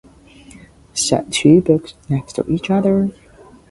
[0.95, 3.11] Set two books next to each other.